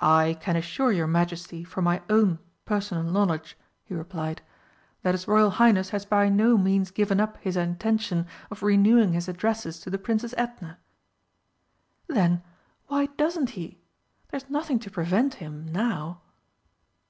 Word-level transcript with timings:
"I 0.00 0.38
can 0.40 0.56
assure 0.56 0.92
your 0.92 1.06
Majesty 1.06 1.62
from 1.62 1.84
my 1.84 2.00
own 2.08 2.38
personal 2.64 3.02
knowledge," 3.04 3.54
he 3.84 3.92
replied, 3.92 4.40
"that 5.02 5.12
his 5.12 5.28
Royal 5.28 5.50
Highness 5.50 5.90
has 5.90 6.06
by 6.06 6.30
no 6.30 6.56
means 6.56 6.90
given 6.90 7.20
up 7.20 7.36
his 7.42 7.54
intention 7.54 8.26
of 8.50 8.62
renewing 8.62 9.12
his 9.12 9.28
addresses 9.28 9.78
to 9.80 9.90
the 9.90 9.98
Princess 9.98 10.32
Edna." 10.38 10.78
"Then 12.06 12.42
why 12.86 13.08
doesn't 13.18 13.50
he? 13.50 13.76
There's 14.30 14.48
nothing 14.48 14.78
to 14.78 14.90
prevent 14.90 15.34
him 15.34 15.66
now." 15.70 16.22